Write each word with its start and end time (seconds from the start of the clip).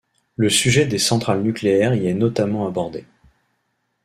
Le 0.35 0.49
sujet 0.49 0.87
des 0.87 0.97
centrales 0.97 1.43
nucléaires 1.43 1.93
y 1.93 2.07
est 2.07 2.15
notamment 2.15 2.65
abordé. 2.67 3.05